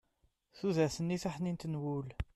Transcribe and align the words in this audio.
tudert-nni 0.57 1.17
taḥnint 1.23 1.63
n 1.67 1.79
wul 1.81 2.07